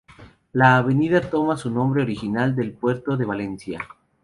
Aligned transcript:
La 0.53 0.77
avenida 0.77 1.21
toma 1.29 1.55
su 1.57 1.69
nombre 1.69 2.01
original 2.01 2.55
del 2.55 2.71
puerto 2.71 3.15
de 3.17 3.23
Valencia. 3.25 3.87